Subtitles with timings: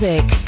[0.00, 0.47] Music.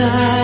[0.00, 0.39] Hold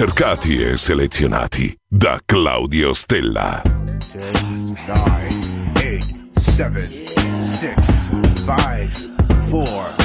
[0.00, 3.60] ricercati e selezionati da Claudio Stella.
[4.10, 5.98] 10, 9,
[6.32, 6.88] 8, 7,
[7.42, 7.74] 6,
[8.08, 9.10] 5,
[9.50, 9.99] 4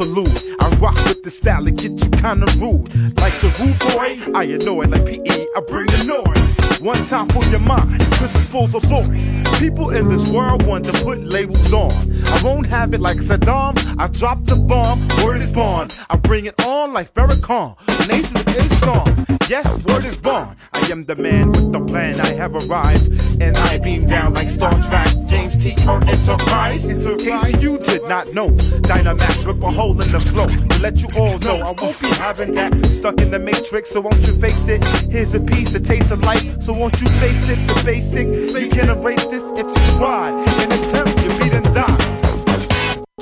[0.00, 2.88] interlude, I rock with the style that get you kinda rude.
[3.20, 6.80] Like the rude boy, I annoy like PE, I bring the noise.
[6.80, 9.28] One time for your mind, this is for the boys.
[9.58, 11.92] People in this world want to put labels on.
[12.30, 15.88] I won't have it like Saddam, I drop the bomb, word is born.
[16.08, 19.26] I bring it on like Farrakhan, the nation is strong.
[19.50, 20.56] Yes, word is born.
[20.74, 23.42] I am the man with the plan, I have arrived.
[23.42, 25.72] And I beam down like Star Trek, James T.
[25.80, 26.84] Enterprise.
[26.84, 28.50] In case you did not know,
[28.86, 30.46] Dynamax rip a hole in the flow.
[30.46, 34.00] To let you all know, I won't be having that stuck in the matrix, so
[34.00, 34.84] won't you face it?
[35.10, 37.56] Here's a piece, a taste of life, so won't you face it?
[37.66, 40.30] The basic, you can erase this if you try
[40.62, 41.99] In attempt, you beat and die.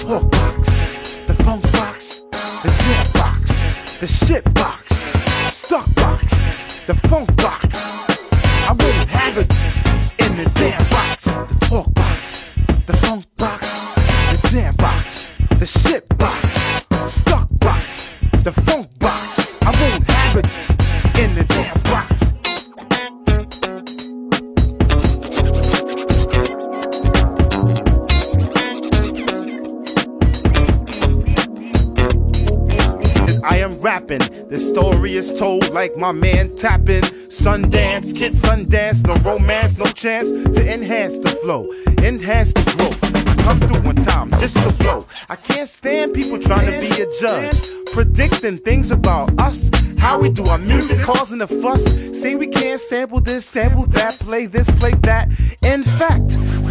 [0.09, 0.69] Talk box,
[1.27, 2.21] the funk box,
[2.63, 3.63] the jam box,
[4.01, 5.11] the shit box,
[5.53, 6.47] stuck box,
[6.87, 8.09] the funk box.
[8.67, 9.53] I won't have it
[10.25, 11.25] in the damn box.
[11.25, 12.53] The talk box,
[12.87, 13.95] the funk box,
[14.33, 16.49] the jam box, the shit box,
[17.13, 18.88] stuck box, the funk
[34.09, 34.49] I rapping.
[34.49, 37.03] The story is told like my man tapping.
[37.29, 43.01] Sundance, kids Sundance, no romance, no chance to enhance the flow, enhance the growth.
[43.39, 45.07] come through one time just to blow.
[45.29, 49.71] I can't stand people trying to be a judge, predicting things about us.
[49.99, 51.85] How we do our music, causing a fuss.
[52.19, 55.29] Say we can't sample this, sample that, play this, play that.
[55.65, 56.31] In fact,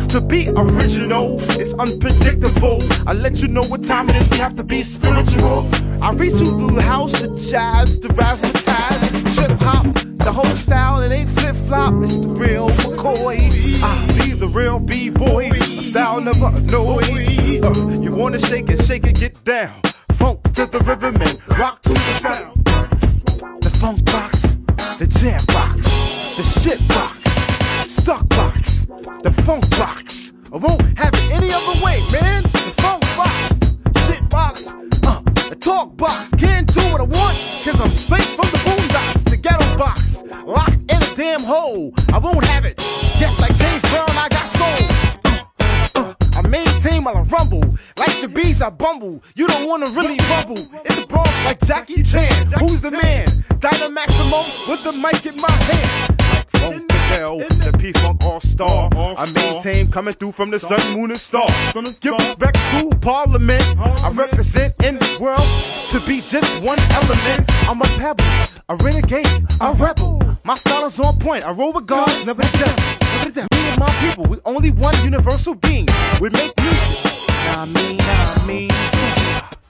[0.09, 2.79] to be original is unpredictable.
[3.05, 4.29] I let you know what time it is.
[4.29, 5.69] We have to be spiritual.
[6.01, 9.85] I reach you through the house, the jazz, the razzmatazz, trip hop,
[10.17, 11.01] the whole style.
[11.01, 11.93] It ain't flip flop.
[12.03, 13.39] It's the real McCoy.
[13.81, 15.49] I be the real b boy.
[15.51, 17.63] A style never annoyed.
[17.63, 19.73] Uh, you wanna shake it, shake it, get down.
[20.13, 22.63] Funk to the rhythm and rock to the sound.
[23.61, 24.57] The funk box,
[24.99, 25.77] the jam box,
[26.37, 28.85] the shit box, stuck box,
[29.23, 30.31] the funk box.
[30.53, 32.36] I won't have it any other way, man.
[35.97, 36.31] Box.
[36.37, 39.29] Can't do what I want, cause I'm straight from the boondocks.
[39.29, 41.91] The ghetto box, locked in a damn hole.
[42.13, 42.75] I won't have it.
[43.19, 44.83] Yes, like James Brown, I got soul.
[45.95, 47.63] Uh, I maintain while I rumble.
[47.97, 49.21] Like the bees, I bumble.
[49.35, 50.57] You don't wanna really rumble.
[50.57, 52.47] In the Bronx, like Jackie Chan.
[52.59, 53.27] Who's the man?
[53.59, 56.21] Dino Maximum with the mic in my hand.
[56.61, 58.89] Like Bell, the P Funk All Star.
[58.93, 61.51] I maintain coming through from the sun, moon, and stars.
[62.01, 63.63] Give respect to Parliament.
[63.79, 65.47] I represent in this world
[65.89, 67.49] to be just one element.
[67.69, 68.25] I'm a pebble,
[68.69, 69.27] a renegade,
[69.61, 70.21] a rebel.
[70.43, 71.45] My style is on point.
[71.45, 73.47] I roll with guards, never the devil.
[73.51, 75.87] Me and my people, we only one universal being.
[76.21, 76.97] We make music.
[77.49, 79.26] I mean, I mean.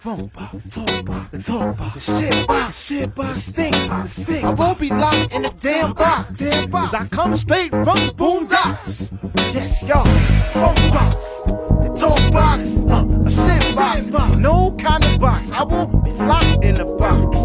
[0.07, 4.45] Funk box, talk box, the box, shit box, shit box, stink box, stink.
[4.45, 6.91] I won't be locked in a damn box, damn box.
[6.91, 9.11] Cause I come straight from the boondocks.
[9.53, 10.05] Yes, y'all,
[10.53, 15.51] funk box, the talk box, uh, a shit box, no kind of box.
[15.51, 17.41] I won't be locked in a box.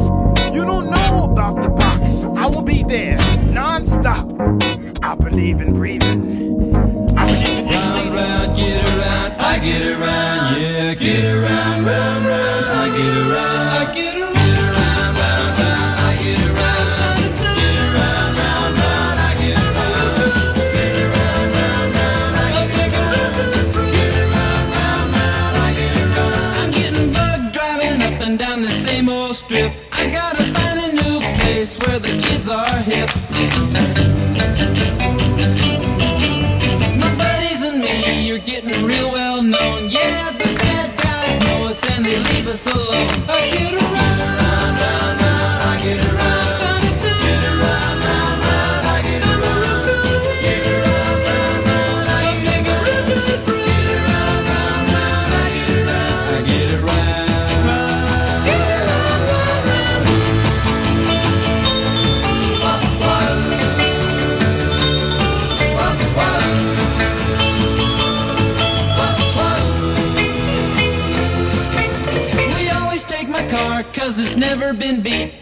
[0.54, 2.22] You don't know about the box.
[2.22, 4.30] I will be there non-stop.
[5.02, 6.76] I believe in breathing.
[7.18, 11.61] I believe in Round, round, get around, I get around, yeah, get around,
[74.72, 75.41] never been beat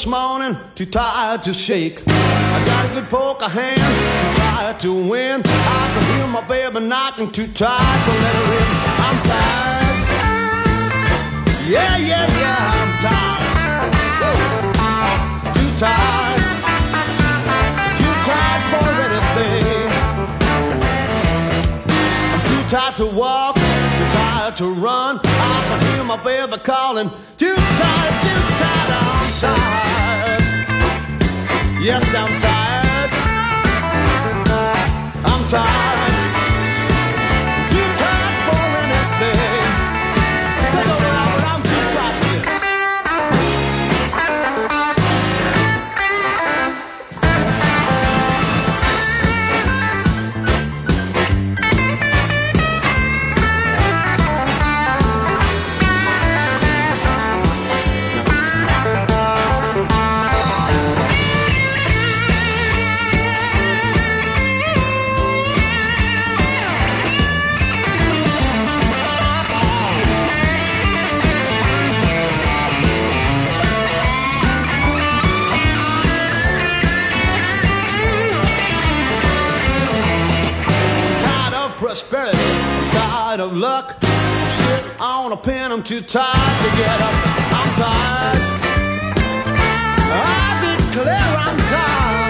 [0.00, 2.02] This morning, too tired to shake.
[2.08, 5.42] I got a good poker hand, too tired to win.
[5.44, 8.68] I can hear my baby knocking, too tired to let her in.
[9.04, 9.98] I'm tired.
[11.68, 13.92] Yeah, yeah, yeah, I'm tired.
[14.22, 14.72] Woo.
[15.52, 16.40] Too tired.
[18.00, 19.90] Too tired for anything.
[22.32, 25.20] I'm too tired to walk, too tired to run.
[25.22, 25.26] I
[25.68, 27.10] can hear my baby calling.
[27.36, 29.09] Too tired, too tired.
[31.82, 33.10] Yes, I'm tired.
[35.24, 35.99] I'm tired.
[83.50, 83.96] Of luck.
[85.00, 87.14] I'm on a pin, I'm too tired to get up.
[87.58, 88.40] I'm tired.
[90.12, 92.29] I declare I'm tired.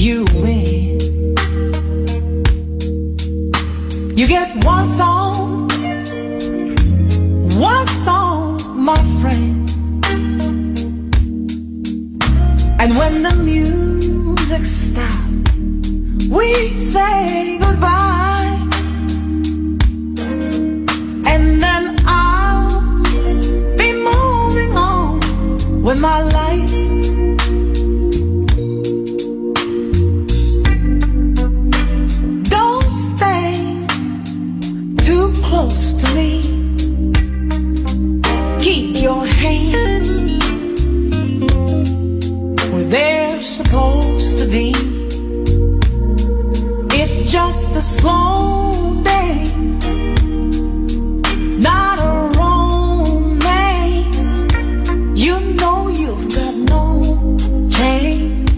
[0.00, 0.98] you win.
[4.16, 5.68] You get one song,
[7.60, 9.68] one song, my friend.
[12.80, 15.90] And when the music stops,
[16.30, 18.56] we say goodbye.
[21.26, 23.02] And then I'll
[23.76, 26.79] be moving on with my life.
[36.00, 36.40] to me.
[38.58, 40.08] Keep your hands
[42.72, 44.72] where they're supposed to be.
[47.00, 49.44] It's just a slow day,
[51.58, 54.16] not a romance.
[55.24, 57.36] You know you've got no
[57.68, 58.48] change.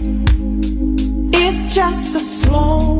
[1.35, 2.92] It's just a slow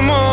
[0.00, 0.29] Come on.